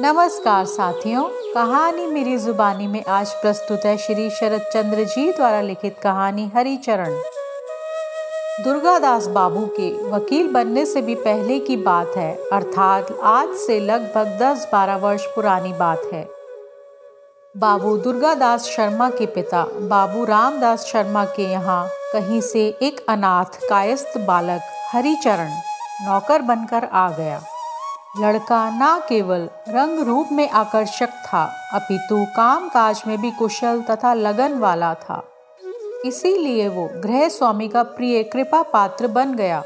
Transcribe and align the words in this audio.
नमस्कार 0.00 0.64
साथियों, 0.64 1.22
कहानी 1.54 2.06
मेरी 2.06 2.36
जुबानी 2.38 2.86
में 2.86 3.04
आज 3.04 3.30
प्रस्तुत 3.32 3.84
है 3.84 3.96
श्री 3.96 4.28
शरद 4.30 4.62
चंद्र 4.72 5.04
जी 5.04 5.32
द्वारा 5.32 5.60
लिखित 5.60 5.96
कहानी 5.98 6.46
हरिचरण। 6.56 7.14
दुर्गादास 8.64 9.26
बाबू 9.26 9.64
के 9.76 9.88
वकील 10.10 10.52
बनने 10.52 10.84
से 10.86 11.02
भी 11.02 11.14
पहले 11.14 11.58
की 11.60 11.76
बात 11.76 12.16
है, 12.16 12.34
अर्थात 12.52 13.16
आज 13.24 13.54
से 13.56 13.78
लगभग 13.80 14.36
10-12 14.38 14.96
वर्ष 14.96 15.26
पुरानी 15.26 15.72
बात 15.72 16.02
है। 16.12 16.26
बाबू 17.54 17.96
दुर्गादास 17.96 18.66
शर्मा 18.66 19.10
के 19.10 19.26
पिता, 19.26 19.64
बाबू 19.64 20.24
रामदास 20.24 20.86
शर्मा 20.86 21.24
के 21.26 21.50
यहाँ 21.52 21.84
कहीं 22.12 22.40
से 22.42 22.68
एक 22.82 23.04
अनाथ, 23.08 23.60
कायस्थ 23.68 24.18
बालक 24.18 24.72
हरिचरण 24.92 25.50
नौकर 26.02 26.42
बनकर 26.44 26.84
आ 26.84 27.10
गया। 27.10 27.42
लड़का 28.20 28.70
न 28.70 29.00
केवल 29.08 29.48
रंग 29.68 29.98
रूप 29.98 30.28
में 30.32 30.48
आकर्षक 30.50 31.08
था, 31.08 31.44
अपितु 31.72 32.24
काम 32.36 32.68
काज 32.68 33.02
में 33.06 33.20
भी 33.20 33.30
कुशल 33.30 33.82
तथा 33.82 34.14
लगन 34.14 34.58
वाला 34.58 34.94
था। 34.94 35.22
इसीलिए 36.04 36.68
वो 36.68 36.88
गृह 36.96 37.28
स्वामी 37.28 37.68
का 37.68 37.82
प्रिय 37.82 38.22
कृपा 38.22 38.62
पात्र 38.62 39.08
बन 39.08 39.34
गया। 39.34 39.62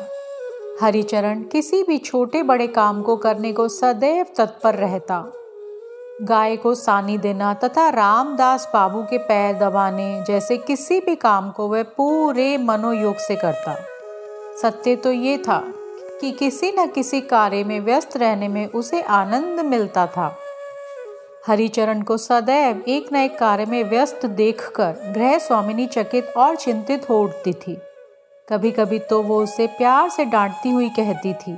हरिचरण 0.83 1.43
किसी 1.43 1.83
भी 1.83 1.99
छोटे 1.99 2.43
बड़े 2.43 2.67
काम 2.67 3.03
को 3.03 3.17
करने 3.17 3.53
को 3.53 3.69
सदैव 3.69 4.27
तत्पर 4.37 4.75
रहता। 4.75 5.25
गाय 6.23 6.57
को 6.57 6.75
सानी 6.75 7.19
देना 7.19 7.55
तथा 7.55 7.89
रामदास 7.89 8.71
बाबू 8.75 9.03
के 9.03 9.19
पैर 9.19 9.59
दबाने 9.59 10.25
जैसे 10.27 10.57
किसी 10.57 11.01
भी 11.01 11.15
काम 11.17 11.51
को 11.51 11.69
वह 11.69 11.83
पूरे 11.83 12.57
मनोयोग 12.59 13.17
से 13.17 13.37
करता। 13.37 13.77
सत्य 14.63 14.97
तो 14.97 15.13
ये 15.13 15.39
था 15.39 15.63
कि 16.21 16.31
किसी 16.31 16.71
न 16.71 16.87
किसी 16.87 17.21
कार्य 17.21 17.65
में 17.65 17.79
व्यस्त 17.81 18.17
रहने 18.17 18.49
में 18.49 18.67
उसे 18.67 19.01
आनंद 19.03 19.61
मिलता 19.61 20.07
था। 20.07 20.35
हरिचरण 21.47 22.03
को 22.03 22.17
सदैव 22.17 22.83
एक 22.89 23.13
न 23.13 23.17
एक 23.17 23.39
कार्य 23.39 23.67
में 23.67 23.83
व्यस्त 23.85 24.27
देखकर 24.27 25.13
गृह 25.15 25.39
स्वामिनी 25.39 25.87
चकित 25.87 26.33
और 26.37 26.57
चिंतित 26.57 27.09
हो 27.11 27.23
उठती 27.23 27.53
थी। 27.53 27.77
कभी 28.49 28.71
कभी 28.71 28.99
तो 29.01 29.23
वो 29.23 29.43
उसे 29.43 29.67
प्यार 29.69 30.09
से 30.11 30.25
डांटती 30.25 30.71
हुई 30.71 30.89
कहती 30.89 31.33
थी, 31.35 31.57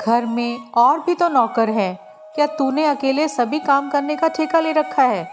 घर 0.00 0.26
में 0.26 0.58
और 0.76 0.98
भी 1.00 1.14
तो 1.14 1.28
नौकर 1.28 1.70
है, 1.70 1.94
क्या 2.34 2.46
तूने 2.48 2.84
अकेले 2.86 3.28
सभी 3.28 3.58
काम 3.60 3.90
करने 3.90 4.16
का 4.16 4.28
ठेका 4.28 4.60
ले 4.60 4.72
रखा 4.72 5.02
है? 5.02 5.26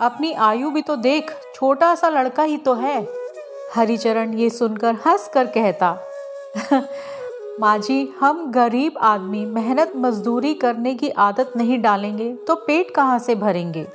अपनी 0.00 0.32
आयु 0.32 0.70
भी 0.70 0.82
तो 0.82 0.96
देख, 0.98 1.30
छोटा 1.54 1.94
सा 1.94 2.08
लड़का 2.08 2.42
ही 2.42 2.56
तो 2.58 2.74
है। 2.74 3.06
हरिचरण 3.74 4.32
ये 4.34 4.50
सुनकर 4.50 4.94
हंस 5.06 5.28
कर 5.34 5.46
कहता 5.48 5.96
माँ 7.60 7.78
जी 7.78 8.14
हम 8.20 8.50
गरीब 8.52 8.98
आदमी, 8.98 9.44
मेहनत, 9.46 9.92
मजदूरी 9.96 10.54
करने 10.54 10.94
की 10.94 11.10
आदत 11.10 11.52
नहीं 11.56 11.80
डालेंगे 11.82 12.32
तो 12.36 12.54
पेट 12.54 12.90
कहाँ 12.90 13.18
से 13.18 13.34
भरेंगे? 13.34 13.86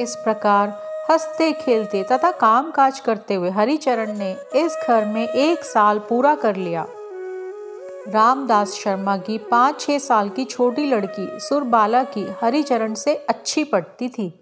इस 0.00 0.14
प्रकार 0.16 0.68
हँसते, 1.10 1.52
खेलते 1.52 2.02
तथा 2.02 2.30
काम 2.30 2.70
काज 2.70 3.00
करते 3.00 3.34
हुए 3.34 3.50
हरिचरण 3.50 4.18
ने 4.18 4.36
इस 4.56 4.76
घर 4.88 5.04
में 5.04 5.28
एक 5.28 5.64
साल 5.64 5.98
पूरा 5.98 6.34
कर 6.34 6.56
लिया। 6.56 6.86
रामदास 8.08 8.72
शर्मा 8.74 9.16
की 9.16 9.38
पाँच 9.38 9.80
छः 9.80 9.98
साल 9.98 10.28
की 10.28 10.44
छोटी 10.44 10.86
लड़की 10.86 11.28
सुरबाला 11.40 12.04
की 12.04 12.26
हरिचरण 12.42 12.94
से 12.94 13.14
अच्छी 13.14 13.64
पड़ती 13.64 14.08
थी। 14.08 14.39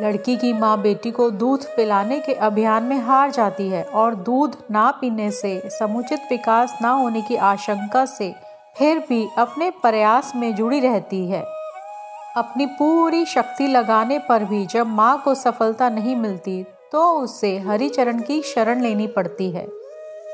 लड़की 0.00 0.36
की 0.36 0.52
माँ 0.52 0.80
बेटी 0.82 1.10
को 1.10 1.30
दूध 1.30 1.64
पिलाने 1.76 2.18
के 2.20 2.32
अभियान 2.34 2.82
में 2.82 2.98
हार 2.98 3.30
जाती 3.30 3.68
है 3.68 3.82
और 3.84 4.14
दूध 4.14 4.56
ना 4.70 4.90
पीने 4.90 5.30
से, 5.30 5.68
समुचित 5.70 6.20
विकास 6.30 6.78
ना 6.82 6.90
होने 6.90 7.22
की 7.22 7.36
आशंका 7.36 8.04
से 8.06 8.32
फिर 8.76 8.98
भी 9.08 9.26
अपने 9.38 9.70
प्रयास 9.82 10.32
में 10.36 10.54
जुड़ी 10.54 10.80
रहती 10.80 11.24
है। 11.28 11.42
अपनी 12.36 12.66
पूरी 12.68 13.24
शक्ति 13.24 13.66
लगाने 13.66 14.18
पर 14.18 14.44
भी 14.44 14.64
जब 14.66 14.86
माँ 14.86 15.20
को 15.24 15.34
सफलता 15.34 15.88
नहीं 15.88 16.16
मिलती 16.16 16.62
तो 16.92 17.08
उससे 17.12 17.58
हरिचरण 17.58 18.20
की 18.20 18.42
शरण 18.42 18.82
लेनी 18.82 19.06
पड़ती 19.06 19.50
है। 19.50 19.66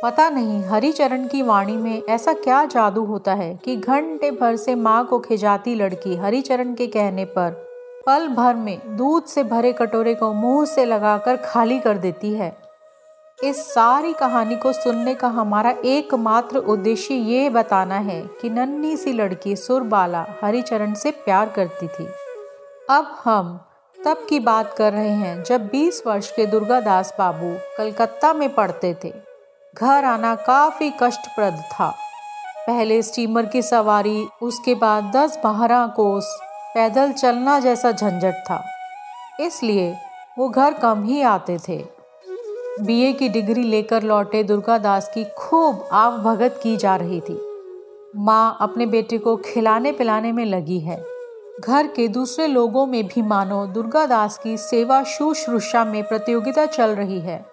पता 0.03 0.29
नहीं, 0.31 0.63
हरिचरण 0.65 1.27
की 1.29 1.43
वाणी 1.43 1.77
में 1.77 2.03
ऐसा 2.09 2.33
क्या 2.35 2.65
जादू 2.65 3.05
होता 3.05 3.35
है 3.35 3.55
कि 3.65 3.77
घंटे 3.77 4.31
भर 4.31 4.57
से 4.57 4.75
माँ 4.75 5.05
को 5.05 5.19
खिजाती 5.19 5.75
लड़की 5.75 6.17
हरिचरण 6.17 6.75
के 6.75 6.87
कहने 6.87 7.25
पर 7.25 7.70
पल 8.07 8.29
भर 8.29 8.55
में 8.55 8.97
दूध 8.97 9.25
से 9.25 9.45
भरे 9.45 9.73
कटोरे 9.73 10.15
को 10.15 10.33
मुँह 10.33 10.65
से 10.65 10.85
लगाकर 10.85 11.37
खाली 11.37 11.79
कर 11.79 11.99
देती 11.99 12.35
है। 12.35 12.57
इस 13.45 13.75
सारी 13.75 14.13
कहानी 14.13 14.57
को 14.57 14.73
सुनने 14.73 15.15
का 15.15 15.29
हमारा 15.29 15.75
एकमात्र 15.85 16.59
उद्देश्य 16.59 17.15
ये 17.15 17.51
बताना 17.51 17.95
है 17.95 18.23
कि 18.41 18.51
नन्ही 18.51 18.97
सी 18.97 19.13
लड़की 19.13 19.57
सुरबाला 19.57 20.27
हरिचरण 20.43 20.95
से 20.95 21.11
प्यार 21.11 21.49
करती 21.49 21.89
थी। 21.89 22.09
अब 22.91 23.17
हम 23.25 23.61
तब 24.05 24.27
की 24.29 24.41
बात 24.41 24.75
कर 24.75 24.93
रहे 24.93 25.09
हैं 25.09 25.43
जब 25.45 25.69
20 25.69 26.03
वर्ष 26.07 26.33
के 26.33 26.47
दुर्गादास 26.47 27.15
बाबू 27.19 27.57
कलकत्ता 27.79 28.33
में 28.33 28.55
पढ़ते 28.55 28.97
थे। 29.05 29.13
घर 29.75 30.05
आना 30.05 30.35
काफ़ी 30.35 30.93
कष्टप्रद 31.03 31.55
था। 31.55 31.95
पहले 32.67 33.03
स्टीमर 33.03 33.47
की 33.47 33.63
सवारी, 33.63 34.27
उसके 34.43 34.75
बाद 34.75 35.05
दस 35.17 35.41
बारह 35.45 35.87
कोस 35.87 36.41
पैदल 36.75 37.13
चलना 37.13 37.61
जैसा 37.61 37.93
झंझट 37.93 38.35
था। 38.35 38.65
इसलिए 39.41 39.97
वो 40.39 40.49
घर 40.49 40.75
कम 40.75 41.03
ही 41.05 41.23
आते 41.23 41.59
थे। 41.69 41.85
बीए 42.81 43.13
की 43.13 43.29
डिग्री 43.29 43.63
लेकर 43.63 44.03
लौटे 44.03 44.43
दुर्गादास 44.45 45.11
की 45.15 45.25
खूब 45.25 45.89
आव 45.93 46.19
भगत 46.19 46.61
की 46.63 46.77
जा 46.77 46.97
रही 46.97 47.21
थी। 47.21 47.41
माँ 48.17 48.59
अपने 48.61 48.87
बेटे 48.87 49.19
को 49.19 49.37
खिलाने 49.37 49.93
पिलाने 49.93 50.33
में 50.33 50.45
लगी 50.45 50.81
है। 50.81 51.05
घर 51.61 51.87
के 51.87 52.09
दूसरे 52.09 52.47
लोगों 52.47 52.87
में 52.87 53.07
भी 53.07 53.23
मानो 53.23 53.67
दुर्गादास 53.67 54.39
की 54.39 54.57
सेवा 54.57 55.03
शुश्रूषा 55.03 55.85
में 55.85 56.03
प्रतियोगिता 56.09 56.67
चल 56.67 56.91
रही 56.91 57.21
है। 57.21 57.47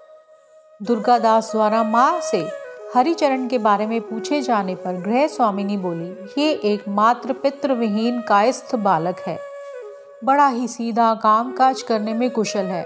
दुर्गादास 0.84 1.52
द्वारा 1.52 1.84
माँ 1.84 2.20
से 2.22 2.67
हरिचरण 2.96 3.48
के 3.48 3.58
बारे 3.58 3.88
में 3.88 4.02
पूछे 4.02 4.42
जाने 4.42 4.76
पर 4.76 5.02
गृह 5.02 5.28
स्वामिनी 5.28 5.78
बोली, 5.78 6.44
ये 6.44 6.54
एक 6.54 6.88
मात्र 6.88 7.34
पितृविहीन 7.34 8.22
कायस्थ 8.22 8.76
बालक 8.76 9.20
है। 9.20 9.40
बड़ा 10.24 10.48
ही 10.48 10.68
सीधा 10.68 11.14
काम 11.14 11.52
काज 11.52 11.82
करने 11.82 12.14
में 12.14 12.32
कुशल 12.32 12.66
है। 12.66 12.86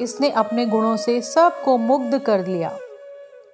इसने 0.00 0.30
अपने 0.30 0.66
गुणों 0.66 0.96
से 0.96 1.20
सबको 1.20 1.76
मुग्ध 1.76 2.18
कर 2.18 2.46
लिया। 2.46 2.78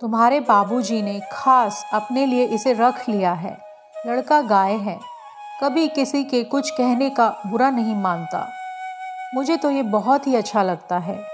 तुम्हारे 0.01 0.41
बाबूजी 0.41 1.03
ने 1.03 1.21
खास 1.33 1.87
अपने 1.93 2.27
लिए 2.27 2.45
इसे 2.45 2.73
रख 2.73 3.09
लिया 3.09 3.33
है। 3.33 3.59
लड़का 4.07 4.41
गाय 4.41 4.73
है। 4.73 5.01
कभी 5.63 5.89
किसी 5.89 6.25
के 6.25 6.45
कुछ 6.45 6.71
कहने 6.71 7.11
का 7.11 7.43
बुरा 7.47 7.71
नहीं 7.71 7.97
मानता। 7.97 8.49
मुझे 9.35 9.57
तो 9.57 9.71
ये 9.71 9.83
बहुत 9.83 10.27
ही 10.27 10.35
अच्छा 10.35 10.63
लगता 10.63 10.99
है। 10.99 11.32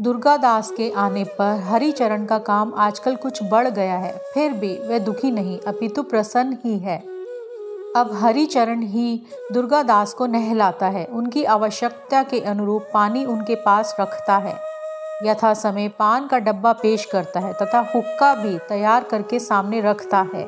दुर्गा 0.00 0.36
दास 0.36 0.70
के 0.70 0.90
आने 0.90 1.22
पर 1.38 1.58
हरिचरण 1.60 2.24
का 2.26 2.38
काम 2.38 2.72
आजकल 2.74 3.16
कुछ 3.16 3.42
बढ़ 3.42 3.68
गया 3.68 3.96
है, 3.98 4.12
फिर 4.34 4.52
भी 4.52 4.72
वह 4.88 4.98
दुखी 4.98 5.30
नहीं, 5.30 5.58
अपितु 5.60 6.02
प्रसन्न 6.02 6.56
ही 6.64 6.78
है। 6.78 6.96
अब 7.96 8.10
हरिचरण 8.12 8.82
ही 8.82 9.22
दुर्गा 9.52 9.82
दास 9.82 10.12
को 10.12 10.26
नहलाता 10.26 10.86
है, 10.86 11.04
उनकी 11.04 11.44
आवश्यकता 11.44 12.22
के 12.22 12.40
अनुरूप 12.40 12.86
पानी 12.94 13.24
उनके 13.24 13.54
पास 13.54 13.94
रखता 14.00 14.36
है। 14.36 14.54
यथा 15.24 15.52
समय 15.54 15.88
पान 15.88 16.28
का 16.28 16.38
डब्बा 16.38 16.72
पेश 16.72 17.04
करता 17.04 17.40
है 17.40 17.52
तथा 17.52 17.80
हुक्का 17.94 18.34
भी 18.34 18.56
तैयार 18.58 19.04
करके 19.04 19.38
सामने 19.40 19.80
रखता 19.80 20.26
है। 20.34 20.46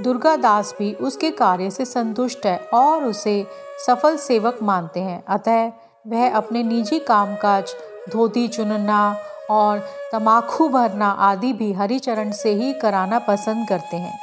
दुर्गा 0.00 0.34
दास 0.38 0.74
भी 0.78 0.92
उसके 0.94 1.30
कार्य 1.30 1.70
से 1.70 1.84
संतुष्ट 1.84 2.46
है 2.46 2.58
और 2.74 3.04
उसे 3.04 3.44
सफल 3.86 4.16
सेवक 4.16 4.58
मानते 4.62 5.00
हैं, 5.00 5.22
अतः 5.28 5.72
वह 6.06 6.36
अपने 6.36 6.62
निजी 6.62 6.98
कामकाज 6.98 7.74
धोती 8.10 8.48
चुनना 8.48 9.16
और 9.50 9.78
तमाखू 10.12 10.68
भरना 10.68 11.10
आदि 11.10 11.52
भी 11.52 11.72
हरिचरण 11.72 12.30
से 12.30 12.52
ही 12.54 12.72
कराना 12.72 13.18
पसंद 13.18 13.68
करते 13.68 13.96
हैं। 13.96 14.18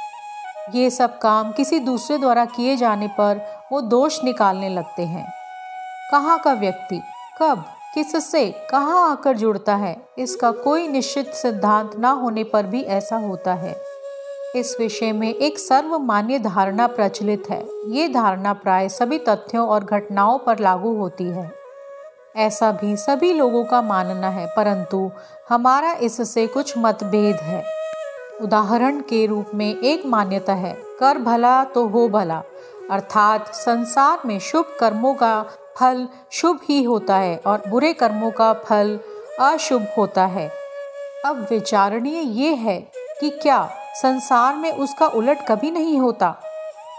ये 0.74 0.90
सब 0.90 1.18
काम 1.18 1.52
किसी 1.52 1.78
दूसरे 1.78 2.18
द्वारा 2.18 2.44
किए 2.44 2.76
जाने 2.76 3.06
पर 3.08 3.40
वो 3.72 3.80
दोष 3.80 4.22
निकालने 4.24 4.68
लगते 4.68 5.02
हैं। 5.02 5.26
कहाँ 6.10 6.38
का 6.38 6.52
व्यक्ति, 6.52 7.00
कब, 7.42 7.64
किससे, 7.94 8.46
कहाँ 8.70 9.10
आकर 9.10 9.36
जुड़ता 9.36 9.74
है, 9.74 9.96
इसका 10.18 10.50
कोई 10.50 10.88
निश्चित 10.88 11.32
सिद्धांत 11.34 11.96
ना 11.96 12.10
होने 12.10 12.44
पर 12.44 12.66
भी 12.66 12.82
ऐसा 12.82 13.16
होता 13.16 13.54
है। 13.54 13.76
इस 14.56 14.76
विषय 14.80 15.12
में 15.12 15.34
एक 15.34 15.58
सर्वमान्य 15.58 16.38
धारणा 16.38 16.86
प्रचलित 16.86 17.50
है। 17.50 17.62
ये 17.88 18.08
धारणा 18.08 18.52
प्राय 18.52 18.88
सभी 18.88 19.18
तथ्यों 19.18 19.66
और 19.68 19.84
घटनाओं 19.84 20.38
पर 20.38 20.58
लागू 20.58 20.94
होती 20.96 21.24
है। 21.24 21.59
ऐसा 22.34 22.70
भी 22.72 22.96
सभी 22.96 23.32
लोगों 23.32 23.64
का 23.64 23.80
मानना 23.82 24.28
है, 24.28 24.46
परंतु 24.46 25.10
हमारा 25.48 25.92
इससे 25.92 26.46
कुछ 26.46 26.74
मतभेद 26.78 27.36
है। 27.36 27.62
उदाहरण 28.42 29.00
के 29.00 29.24
रूप 29.26 29.50
में 29.54 29.68
एक 29.68 30.04
मान्यता 30.06 30.54
है, 30.54 30.72
कर 31.00 31.18
भला 31.18 31.62
तो 31.64 31.86
हो 31.86 32.08
भला, 32.08 32.42
अर्थात 32.90 33.54
संसार 33.54 34.20
में 34.26 34.38
शुभ 34.40 34.76
कर्मों 34.80 35.14
का 35.14 35.42
फल 35.76 36.06
शुभ 36.32 36.60
ही 36.64 36.82
होता 36.82 37.16
है 37.16 37.36
और 37.46 37.62
बुरे 37.68 37.92
कर्मों 37.92 38.30
का 38.30 38.52
फल 38.64 38.98
अशुभ 39.40 39.86
होता 39.98 40.26
है। 40.26 40.48
अब 41.26 41.46
विचारणीय 41.50 42.20
ये 42.40 42.54
है 42.54 42.80
कि 43.20 43.30
क्या 43.32 43.62
संसार 43.94 44.54
में 44.56 44.70
उसका 44.72 45.06
उलट 45.06 45.46
कभी 45.48 45.70
नहीं 45.70 45.98
होता? 46.00 46.30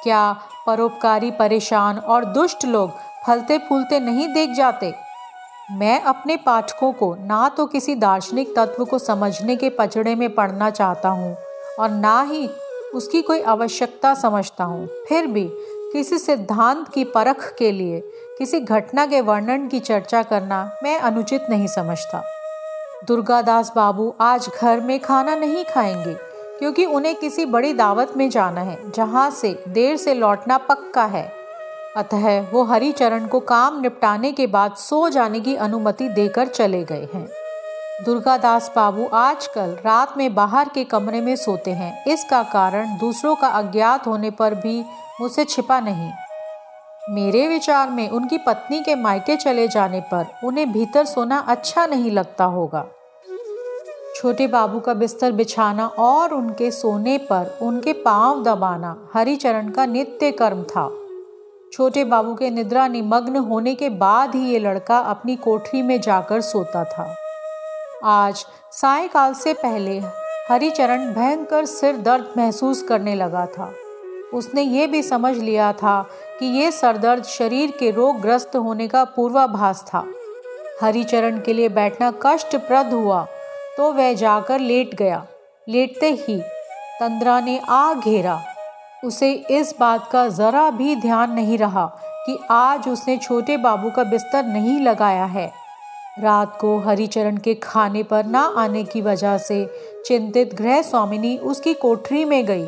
क्या 0.04 0.32
परोपकारी 0.68 1.32
परेशान 1.32 1.98
और 1.98 2.26
दुष्ट 2.26 2.66
लोग 2.66 2.92
फलते 3.26 3.58
फूलते 3.60 4.00
नहीं 4.00 4.28
देख 4.34 4.50
जाते? 4.50 4.94
मैं 5.72 6.02
अपने 6.02 6.36
पाठकों 6.38 6.92
को 6.94 7.14
ना 7.16 7.50
तो 7.50 7.66
किसी 7.66 7.96
दार्शनिक 7.96 8.56
तत्व 8.56 8.86
को 8.86 9.00
समझने 9.00 9.56
के 9.56 9.70
पचड़े 9.70 10.16
में 10.16 10.34
पढ़ना 10.36 10.70
चाहता 10.70 11.10
हूँ 11.10 11.36
और 11.80 11.90
ना 11.90 12.22
ही 12.22 12.50
उसकी 12.96 13.22
कोई 13.22 13.42
आवश्यकता 13.42 14.14
समझता 14.14 14.64
हूँ। 14.64 14.88
फिर 15.10 15.28
भी 15.28 15.48
किसी 15.94 16.18
सिद्धांत 16.20 16.88
की 16.88 17.04
परख 17.04 17.54
के 17.60 17.72
लिए, 17.72 18.00
किसी 18.38 18.60
घटना 18.60 19.06
के 19.06 19.22
वर्णन 19.22 19.68
की 19.68 19.80
चर्चा 19.80 20.24
करना 20.24 20.78
मैं 20.84 21.00
अनुचित 21.00 21.50
नहीं 21.50 21.68
समझता। 21.68 22.24
दुर्गादास 23.08 23.72
बाबू 23.76 24.14
आज 24.22 24.50
घर 24.62 24.80
में 24.80 25.00
खाना 25.00 25.36
नहीं 25.36 25.64
खाएँगे, 25.66 26.14
क्योंकि 26.60 26.86
उन्हें 26.86 27.16
किसी 27.16 27.46
बड़ी 27.46 27.74
दावत 27.74 28.14
में 28.18 28.30
जाना 28.30 28.62
है, 28.62 28.92
जहाँ 28.92 29.30
से 29.32 29.64
देर 29.68 29.98
से 29.98 30.14
लौटना 30.14 30.58
पक्का 30.58 31.06
है। 31.06 31.41
अतः 31.98 32.52
वो 32.52 32.64
हरिचरण 32.64 33.28
को 33.28 33.40
काम 33.40 33.82
निपटाने 33.82 34.32
के 34.32 34.48
बाद 34.48 34.76
सो 34.76 35.10
जाने 35.10 35.40
की 35.40 35.56
अनुमति 35.56 36.08
देकर 36.10 36.48
चले 36.48 36.84
गए 36.84 37.08
हैं। 37.14 37.28
दुर्गादास 38.06 38.72
बाबू 38.76 39.08
आजकल 39.14 39.78
रात 39.86 40.18
में 40.18 40.36
बाहर 40.36 40.70
के 40.70 40.84
कमरे 40.84 41.22
में 41.22 41.36
सोते 41.36 41.72
हैं। 41.72 42.06
इसका 42.06 42.44
कारण 42.44 42.98
दूसरों 42.98 43.36
का 43.36 43.48
अज्ञात 43.48 44.08
होने 44.08 44.32
पर 44.32 44.56
भी 44.56 44.86
मुझसे 45.22 45.46
छिपा 45.46 45.80
नहीं। 45.80 46.12
मेरे 47.10 47.48
विचार 47.48 47.90
में 47.90 48.10
उनकी 48.10 48.38
पत्नी 48.38 48.84
के 48.84 48.96
मायके 48.96 49.36
चले 49.36 49.68
जाने 49.68 50.02
पर 50.02 50.26
उन्हें 50.44 50.72
भीतर 50.72 51.06
सोना 51.06 51.40
अच्छा 51.40 51.86
नहीं 51.86 52.12
लगता 52.12 52.46
होगा। 52.46 52.86
छोटे 54.16 54.48
बाबू 54.48 54.80
का 54.80 54.94
बिस्तर 54.94 55.32
बिछाना 55.32 55.88
और 55.88 56.34
उनके 56.34 56.72
सोने 56.72 57.18
पर 57.18 57.58
उनके 57.62 57.94
पाँव 57.94 58.44
दबाना 58.44 59.10
हरिचरण 59.14 59.70
का 59.70 59.86
नित्य 59.86 60.32
कर्म 60.32 60.64
था। 60.64 60.90
छोटे 61.72 62.04
बाबू 62.04 62.34
के 62.36 62.50
निद्रा 62.50 62.88
निमग्न 62.88 63.36
होने 63.36 63.74
के 63.76 63.90
बाद 63.90 64.36
ही 64.36 64.50
ये 64.50 64.60
लड़का 64.60 64.98
अपनी 64.98 65.36
कोठरी 65.36 65.82
में 65.82 66.02
जाकर 66.02 66.42
सोता 66.42 66.84
था। 66.84 67.16
आज, 68.04 68.46
सायकाल 68.72 69.34
से 69.34 69.54
पहले, 69.54 70.00
हरिचरण 70.50 71.14
भयंकर 71.14 71.66
सिर 71.66 71.98
दर्द 71.98 72.34
महसूस 72.38 72.82
करने 72.82 73.16
लगा 73.16 73.46
था। 73.46 73.72
उसने 74.34 74.62
ये 74.62 74.88
भी 74.88 75.04
समझ 75.04 75.36
लिया 75.38 75.72
था 75.74 76.02
कि 76.40 76.46
ये 76.46 76.72
सरदर्द 76.72 77.24
शरीर 77.24 77.72
के 77.72 77.92
रोगग्रस्त 77.92 78.56
होने 78.56 78.88
का 78.88 79.04
पूर्वाभास 79.06 79.84
था। 79.88 80.06
हरिचरण 80.82 81.40
के 81.40 81.54
लिए 81.54 81.70
बैठना 81.70 82.14
कष्टप्रद 82.26 82.94
हुआ 82.94 83.26
तो 83.78 83.92
वह 83.94 84.14
जाकर 84.14 84.60
लेट 84.60 84.96
गया। 84.96 85.26
लेटते 85.68 86.12
ही 86.12 86.42
तंद्रा 87.00 87.40
ने 87.40 87.60
आ 87.70 87.94
घेरा। 87.94 88.42
उसे 89.04 89.32
इस 89.52 89.74
बात 89.80 90.10
का 90.12 90.28
ज़रा 90.30 90.70
भी 90.72 90.96
ध्यान 90.96 91.32
नहीं 91.32 91.58
रहा 91.58 91.86
कि 92.26 92.38
आज 92.52 92.88
उसने 92.90 93.18
छोटे 93.18 93.56
बाबू 93.58 93.90
का 93.90 94.04
बिस्तर 94.04 94.46
नहीं 94.46 94.80
लगाया 94.80 95.26
है। 95.26 95.52
रात 96.20 96.58
को 96.62 96.78
हरिचरण 96.80 97.38
के 97.38 97.54
खाने 97.54 98.04
पर 98.04 98.26
ना 98.26 98.42
आने 98.58 98.84
की 98.84 99.02
वजह 99.02 99.38
से 99.38 99.66
चिंतित 100.06 100.54
गृह 100.56 100.82
स्वामिनी 100.82 101.38
उसकी 101.38 101.74
कोठरी 101.74 102.26
में 102.26 102.46
गई। 102.46 102.66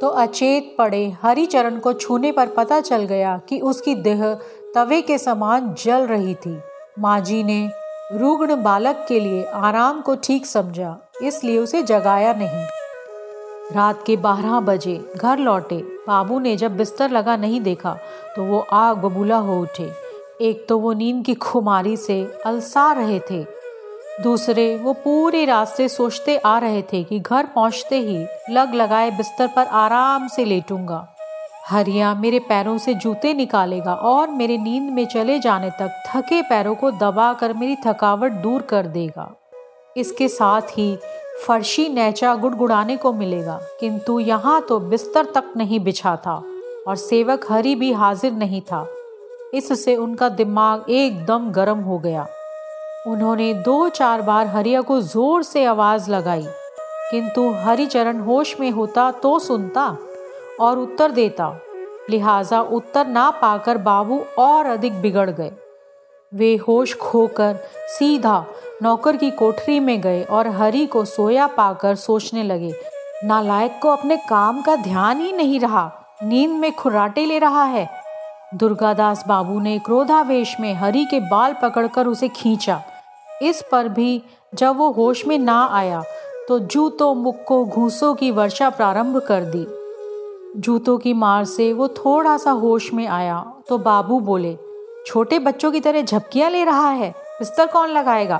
तो 0.00 0.08
अचेत 0.08 0.74
पड़े 0.78 1.04
हरिचरण 1.22 1.78
को 1.78 1.92
छूने 1.92 2.32
पर 2.32 2.48
पता 2.48 2.80
चल 2.80 3.04
गया 3.04 3.36
कि 3.48 3.60
उसकी 3.62 3.94
देह 3.96 4.24
तवे 4.74 5.00
के 5.02 5.18
समान 5.18 5.74
जल 5.78 6.06
रही 6.06 6.34
थी। 6.36 6.58
माँ 6.98 7.20
जी 7.20 7.42
ने 7.42 7.68
रुग्ण 8.12 8.62
बालक 8.62 9.04
के 9.08 9.20
लिए 9.20 9.44
आराम 9.44 10.00
को 10.00 10.14
ठीक 10.16 10.46
समझा, 10.46 10.96
इसलिए 11.22 11.58
उसे 11.58 11.82
जगाया 11.82 12.32
नहीं। 12.32 12.66
रात 13.72 14.02
के 14.06 14.16
बारह 14.16 14.58
बजे 14.60 14.96
घर 15.16 15.38
लौटे। 15.38 15.76
बाबू 16.06 16.38
ने 16.38 16.56
जब 16.56 16.76
बिस्तर 16.76 17.10
लगा 17.10 17.36
नहीं 17.36 17.60
देखा 17.60 17.96
तो 18.36 18.44
वो 18.44 18.58
आग 18.72 18.96
बबूला 18.96 19.36
हो 19.36 19.60
उठे। 19.62 19.90
एक 20.40 20.66
तो 20.68 20.78
वो 20.78 20.92
नींद 20.92 21.24
की 21.24 21.34
खुमारी 21.34 21.96
से 21.96 22.22
अलसा 22.46 22.90
रहे 22.92 23.20
थे। 23.30 23.44
दूसरे, 24.22 24.76
वो 24.76 24.92
पूरे 24.94 25.44
रास्ते 25.44 25.88
सोचते 25.88 26.36
आ 26.36 26.58
रहे 26.58 26.82
थे 26.82 27.02
कि 27.04 27.18
घर 27.20 27.46
पहुँचते 27.46 27.98
ही 27.98 28.26
लग 28.50 28.74
लगाए 28.74 29.10
बिस्तर 29.10 29.46
पर 29.46 29.66
आराम 29.66 30.28
से 30.28 30.44
लेटूँगा। 30.44 31.06
हरिया, 31.68 32.14
मेरे 32.14 32.38
पैरों 32.38 32.76
से 32.78 32.94
जूते 32.94 33.34
निकालेगा 33.34 33.94
और 33.94 34.30
मेरे 34.30 34.58
नींद 34.58 34.92
में 34.92 35.06
चले 35.06 35.38
जाने 35.38 35.70
तक 35.70 36.02
थके 36.08 36.40
पैरों 36.42 36.74
को 36.74 36.90
दबा 36.90 37.32
कर 37.32 37.52
मेरी 37.52 37.76
थकावट 37.86 38.32
दूर 38.32 38.62
कर 38.62 38.86
देगा। 38.86 39.32
इसके 39.96 40.28
साथ 40.28 40.78
ही 40.78 40.96
फर्शी 41.46 41.88
नैचा 41.88 42.34
गुड़गुड़ाने 42.34 42.96
को 42.96 43.12
मिलेगा। 43.12 43.60
किंतु 43.80 44.18
यहाँ 44.20 44.60
तो 44.68 44.78
बिस्तर 44.80 45.24
तक 45.24 45.52
नहीं 45.56 45.80
बिछा 45.80 46.14
था 46.16 46.42
और 46.88 46.96
सेवक 46.96 47.46
हरी 47.50 47.74
भी 47.74 47.92
हाजिर 47.92 48.32
नहीं 48.32 48.60
था। 48.62 48.86
इससे 49.54 49.96
उनका 49.96 50.28
दिमाग 50.28 50.90
एकदम 50.90 51.50
गर्म 51.50 51.78
हो 51.78 51.98
गया। 51.98 52.26
उन्होंने 53.06 53.52
दो 53.54 53.88
चार 53.88 54.22
बार 54.22 54.46
हरिया 54.46 54.80
को 54.80 55.00
ज़ोर 55.02 55.42
से 55.42 55.64
आवाज़ 55.64 56.10
लगाई। 56.10 56.46
किंतु 57.10 57.50
हरिचरण 57.56 58.20
होश 58.20 58.54
में 58.60 58.70
होता 58.70 59.10
तो 59.12 59.38
सुनता 59.38 59.96
और 60.60 60.78
उत्तर 60.78 61.10
देता, 61.10 61.48
लिहाजा 62.10 62.60
उत्तर 62.60 63.06
ना 63.06 63.30
पाकर 63.32 63.78
बाबू 63.78 64.20
और 64.38 64.66
अधिक 64.66 65.00
बिगड़ 65.02 65.30
गए। 65.30 65.52
वे 66.36 66.54
होश 66.58 66.94
खोकर 66.94 67.58
सीधा 67.88 68.44
नौकर 68.82 69.16
की 69.16 69.30
कोठरी 69.30 69.78
में 69.80 70.00
गए 70.00 70.22
और 70.22 70.48
हरि 70.48 70.86
को 70.86 71.04
सोया 71.04 71.46
पाकर 71.46 71.94
सोचने 71.94 72.42
लगे, 72.42 72.72
नालायक 73.24 73.78
को 73.82 73.88
अपने 73.88 74.16
काम 74.28 74.60
का 74.62 74.76
ध्यान 74.76 75.20
ही 75.20 75.32
नहीं 75.32 75.60
रहा, 75.60 75.90
नींद 76.22 76.50
में 76.50 76.72
खुराटे 76.72 77.24
ले 77.26 77.38
रहा 77.38 77.64
है। 77.64 77.88
दुर्गादास 78.54 79.24
बाबू 79.28 79.60
ने 79.60 79.78
क्रोधावेश 79.78 80.54
में 80.60 80.72
हरि 80.74 81.04
के 81.04 81.20
बाल 81.20 81.54
पकड़कर 81.62 82.06
उसे 82.06 82.28
खींचा। 82.28 82.80
इस 83.42 83.62
पर 83.72 83.88
भी 83.88 84.22
जब 84.54 84.76
वो 84.76 84.90
होश 84.90 85.26
में 85.26 85.38
ना 85.38 85.66
आया 85.72 86.02
तो 86.48 86.58
जूतों, 86.58 87.14
मुक्को, 87.14 87.64
घूसों 87.64 88.14
की 88.14 88.30
वर्षा 88.30 88.68
प्रारंभ 88.70 89.18
कर 89.18 89.44
दी। 89.46 89.66
जूतों 90.60 90.96
की 90.98 91.12
मार 91.14 91.44
से 91.44 91.72
वो 91.72 91.88
थोड़ा 91.88 92.36
सा 92.36 92.50
होश 92.52 92.92
में 92.94 93.06
आया 93.06 93.44
तो 93.68 93.78
बाबू 93.78 94.20
बोले 94.20 94.56
छोटे 95.06 95.38
बच्चों 95.38 95.72
की 95.72 95.80
तरह 95.80 96.02
झपकियाँ 96.02 96.50
ले 96.50 96.64
रहा 96.64 96.90
है। 96.90 97.10
बिस्तर 97.10 97.66
कौन 97.66 97.88
लगाएगा? 97.88 98.36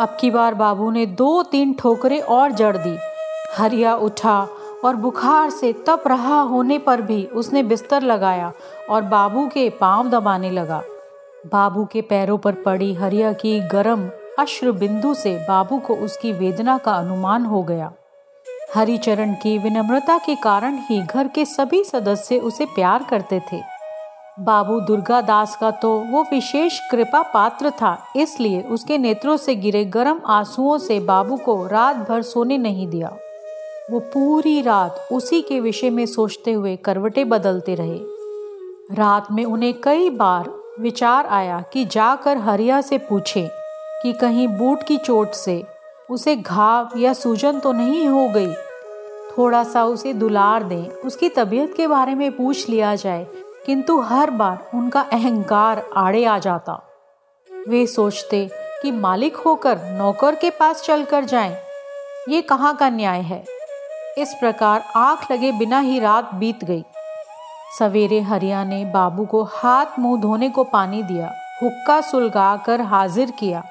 अब 0.00 0.16
की 0.20 0.30
बार 0.30 0.54
बाबू 0.54 0.90
ने 0.90 1.06
दो 1.06 1.42
तीन 1.42 1.74
ठोकरे 1.74 2.18
और 2.18 2.52
जड़ 2.52 2.76
दी। 2.76 2.96
हरिया 3.56 3.94
उठा 3.94 4.48
और 4.84 4.96
बुखार 4.96 5.50
से 5.50 5.72
तप 5.72 6.04
रहा 6.06 6.40
होने 6.40 6.78
पर 6.78 7.02
भी 7.02 7.24
उसने 7.24 7.62
बिस्तर 7.62 8.02
लगाया 8.02 8.52
और 8.90 9.02
बाबू 9.02 9.46
के 9.46 9.70
पाँव 9.70 10.10
दबाने 10.10 10.50
लगा। 10.50 10.82
बाबू 11.46 11.84
के 11.84 12.02
पैरों 12.02 12.38
पर 12.38 12.52
पड़ी 12.52 12.94
हरिया 12.94 13.32
की 13.32 13.60
गर्म 13.60 14.10
अश्र 14.38 14.72
बिंदु 14.72 15.14
से 15.14 15.36
बाबू 15.48 15.78
को 15.78 15.94
उसकी 15.94 16.32
वेदना 16.32 16.78
का 16.78 16.92
अनुमान 16.92 17.44
हो 17.44 17.62
गया। 17.62 17.92
हरिचरण 18.74 19.34
की 19.34 19.58
विनम्रता 19.58 20.18
के 20.18 20.34
कारण 20.34 20.78
ही 20.78 21.02
घर 21.02 21.28
के 21.28 21.44
सभी 21.44 21.84
सदस्य 21.84 22.38
उसे 22.38 22.64
प्यार 22.64 23.02
करते 23.02 23.42
थे। 23.52 23.71
बाबू 24.36 24.78
दुर्गा 24.80 25.20
दास 25.20 25.56
का 25.56 25.70
तो 25.70 25.88
वो 26.10 26.22
विशेष 26.22 26.78
कृपा 26.90 27.20
पात्र 27.22 27.70
था, 27.70 27.96
इसलिए 28.16 28.60
उसके 28.62 28.96
नेत्रों 28.98 29.36
से 29.36 29.54
गिरे 29.54 29.84
गर्म 29.86 30.20
आंसुओं 30.26 30.78
से 30.78 30.98
बाबू 31.00 31.36
को 31.36 31.66
रात 31.66 31.96
भर 32.08 32.22
सोने 32.22 32.58
नहीं 32.58 32.86
दिया। 32.88 33.08
वो 33.90 34.00
पूरी 34.14 34.60
रात 34.62 35.08
उसी 35.12 35.40
के 35.42 35.60
विषय 35.60 35.90
में 35.90 36.04
सोचते 36.06 36.52
हुए 36.52 36.74
करवटे 36.76 37.24
बदलते 37.24 37.74
रहे। 37.74 37.98
रात 38.94 39.30
में 39.32 39.44
उन्हें 39.44 39.74
कई 39.80 40.08
बार 40.10 40.50
विचार 40.80 41.26
आया 41.26 41.60
कि 41.72 41.84
जाकर 41.84 42.36
हरिया 42.38 42.80
से 42.80 42.98
पूछे 43.00 43.48
कि 44.02 44.12
कहीं 44.12 44.48
बूट 44.48 44.82
की 44.82 44.96
चोट 44.96 45.32
से 45.34 45.62
उसे 46.10 46.36
घाव 46.36 46.98
या 46.98 47.12
सूजन 47.12 47.60
तो 47.60 47.72
नहीं 47.72 48.06
हो 48.08 48.28
गई? 48.28 48.52
थोड़ा 49.32 49.62
सा 49.64 49.84
उसे 49.84 50.12
दुलार 50.14 50.62
दें, 50.62 50.86
उसकी 50.86 51.28
तबीयत 51.28 51.74
के 51.76 51.86
बारे 51.86 52.14
में 52.14 52.30
पूछ 52.32 52.68
लिया 52.68 52.94
जाए 52.96 53.26
किंतु 53.66 54.00
हर 54.00 54.30
बार 54.30 54.70
उनका 54.74 55.00
अहंकार 55.00 55.84
आड़े 55.96 56.24
आ 56.24 56.38
जाता। 56.38 56.80
वे 57.68 57.86
सोचते 57.86 58.50
कि 58.82 58.90
मालिक 58.92 59.36
होकर 59.36 59.78
नौकर 59.98 60.34
के 60.34 60.50
पास 60.50 60.82
चलकर 60.82 61.24
जाएँ। 61.24 61.56
ये 62.28 62.42
कहाँ 62.42 62.74
का 62.76 62.88
न्याय 62.88 63.20
है? 63.20 63.44
इस 64.18 64.34
प्रकार 64.40 64.84
आँख 64.96 65.30
लगे 65.32 65.52
बिना 65.52 65.80
ही 65.80 65.98
रात 65.98 66.34
बीत 66.34 66.64
गई। 66.64 66.84
सवेरे 67.78 68.20
हरिया 68.20 68.64
ने 68.64 68.84
बाबू 68.84 69.24
को 69.24 69.42
हाथ 69.42 69.98
मुँह 69.98 70.20
धोने 70.20 70.48
को 70.50 70.64
पानी 70.64 71.02
दिया, 71.02 71.32
हुक्का 71.62 72.00
सुलगा 72.00 72.56
कर 72.56 72.80
हाजिर 72.80 73.30
किया। 73.30 73.64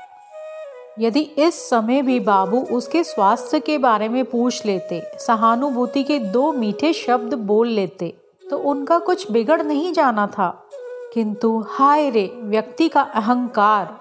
यदि 1.00 1.20
इस 1.20 1.70
समय 1.70 2.02
भी 2.02 2.20
बाबू 2.20 2.60
उसके 2.72 3.04
स्वास्थ्य 3.04 3.60
के 3.60 3.78
बारे 3.78 4.10
में 4.10 4.24
पूछ 4.26 4.66
लेते, 4.66 5.04
सहानुभूति 5.20 6.04
के 6.04 6.20
दो 6.20 6.52
मीठे 6.54 6.94
शब्द 6.94 7.34
बोल 7.34 7.68
लेते 7.68 8.14
तो 8.52 8.58
उनका 8.58 9.00
कुछ 9.00 9.32
बिगड़ 9.32 9.62
नहीं 9.62 9.94
जाना 9.94 10.28
था। 10.28 10.68
किंतु 11.14 11.66
हाय 11.70 12.10
रे, 12.10 12.40
व्यक्ति 12.44 12.88
का 12.90 13.02
अहंकार। 13.02 14.00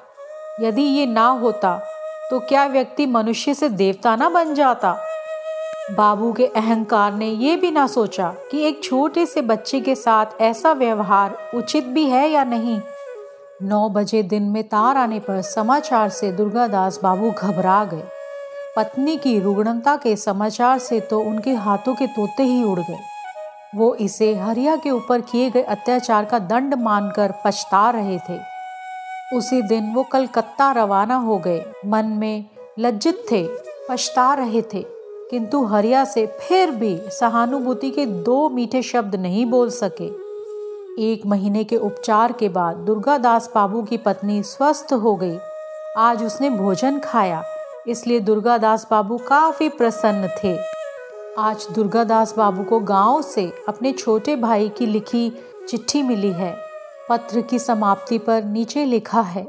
यदि 0.60 0.82
ये 0.82 1.06
ना 1.06 1.26
होता 1.26 1.78
तो 2.30 2.38
क्या 2.40 2.66
व्यक्ति 2.66 3.06
मनुष्य 3.06 3.54
से 3.54 3.68
देवता 3.68 4.16
ना 4.16 4.28
बन 4.28 4.54
जाता? 4.54 4.96
बाबू 5.90 6.32
के 6.32 6.46
अहंकार 6.46 7.12
ने 7.12 7.28
यह 7.28 7.56
भी 7.56 7.70
ना 7.70 7.86
सोचा 7.86 8.34
कि 8.50 8.62
एक 8.62 8.84
छोटे 8.84 9.26
से 9.26 9.42
बच्चे 9.42 9.80
के 9.80 9.94
साथ 9.94 10.26
ऐसा 10.40 10.72
व्यवहार 10.72 11.36
उचित 11.54 11.86
भी 11.86 12.04
है 12.06 12.28
या 12.30 12.44
नहीं। 12.44 12.80
नौ 13.62 13.88
बजे 13.88 14.22
दिन 14.22 14.42
में 14.42 14.64
तार 14.64 14.96
आने 14.96 15.20
पर 15.20 15.42
समाचार 15.42 16.08
से 16.08 16.32
दुर्गादास 16.32 17.00
बाबू 17.02 17.30
घबरा 17.30 17.84
गए। 17.84 18.04
पत्नी 18.76 19.16
की 19.16 19.38
रुग्णता 19.40 19.96
के 19.96 20.16
समाचार 20.16 20.78
से 20.78 21.00
तो 21.00 21.20
उनके 21.20 21.50
हाथों 21.50 21.94
के 21.94 22.06
तोते 22.06 22.42
ही 22.42 22.64
उड़ 22.64 22.80
गए। 22.80 23.09
वो 23.72 23.94
इसे 23.94 24.34
हरिया 24.34 24.74
के 24.76 24.90
ऊपर 24.90 25.20
किए 25.20 25.50
गए 25.50 25.62
अत्याचार 25.62 26.24
का 26.24 26.38
दंड 26.38 26.74
मानकर 26.74 27.32
पछता 27.44 27.88
रहे 27.90 28.18
थे। 28.28 28.38
उसी 29.32 29.60
दिन 29.62 29.92
वो 29.94 30.02
कलकत्ता 30.02 30.70
रवाना 30.72 31.16
हो 31.16 31.36
गए। 31.38 31.64
मन 31.86 32.06
में 32.14 32.44
लज्जित 32.78 33.24
थे, 33.32 33.46
पछता 33.90 34.32
रहे 34.34 34.62
थे, 34.74 34.82
किंतु 35.30 35.64
हरिया 35.64 36.04
से 36.04 36.26
फिर 36.40 36.70
भी 36.70 36.96
सहानुभूति 37.10 37.90
के 37.90 38.06
दो 38.06 38.48
मीठे 38.48 38.82
शब्द 38.82 39.14
नहीं 39.16 39.44
बोल 39.46 39.70
सके। 39.70 40.08
एक 41.02 41.26
महीने 41.26 41.64
के 41.64 41.76
उपचार 41.76 42.32
के 42.32 42.48
बाद 42.48 42.76
दुर्गादास 42.76 43.50
बाबू 43.54 43.82
की 43.82 43.96
पत्नी 43.96 44.42
स्वस्थ 44.42 44.92
हो 44.94 45.14
गई। 45.16 45.38
आज 45.98 46.24
उसने 46.24 46.50
भोजन 46.50 46.98
खाया, 46.98 47.42
इसलिए 47.88 48.20
दुर्गादास 48.20 48.86
बाबू 48.90 49.18
काफ़ी 49.18 49.68
प्रसन्न 49.68 50.28
थे। 50.44 50.56
आज 51.40 51.66
दुर्गादास 51.74 52.34
बाबू 52.36 52.62
को 52.62 52.78
गाँव 52.80 53.20
से 53.22 53.44
अपने 53.68 53.92
छोटे 53.92 54.34
भाई 54.36 54.68
की 54.68 54.86
लिखी 54.86 55.30
चिट्ठी 55.68 56.02
मिली 56.02 56.32
है। 56.32 56.54
पत्र 57.08 57.40
की 57.40 57.58
समाप्ति 57.58 58.18
पर 58.18 58.44
नीचे 58.44 58.84
लिखा 58.84 59.20
है, 59.20 59.42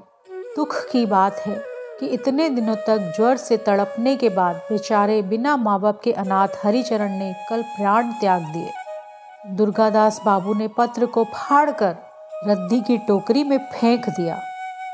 दुख 0.56 0.76
की 0.92 1.06
बात 1.06 1.38
है 1.38 1.56
कि 2.00 2.08
इतने 2.08 2.50
दिनों 2.50 2.76
तक 2.88 3.12
ज्वर 3.18 3.38
से 3.38 3.58
तड़पने 3.58 4.16
के 4.16 4.30
बाद 4.30 4.62
बेचारे 4.70 5.22
बिना 5.22 5.58
माँ 5.58 5.80
बाप 5.80 6.00
के 6.02 6.12
अनाथ 6.14 6.48
हरिचरण 6.64 7.10
ने 7.10 7.34
कल 7.50 7.62
प्राण 7.62 8.12
त्याग 8.12 8.42
दिए। 8.42 8.72
दुर्गादास 9.48 10.22
बाबू 10.26 10.54
ने 10.54 10.68
पत्र 10.68 11.06
को 11.06 11.24
फाड़कर 11.24 11.96
रद्दी 12.48 12.82
की 12.82 12.98
टोकरी 12.98 13.44
में 13.44 13.58
फेंक 13.74 14.10
दिया। 14.10 14.40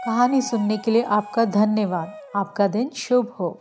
कहानी 0.05 0.41
सुनने 0.41 0.77
के 0.77 0.91
लिए 0.91 1.03
आपका 1.03 1.45
धन्यवाद। 1.45 2.13
आपका 2.35 2.67
दिन 2.67 2.89
शुभ 2.95 3.35
हो। 3.39 3.57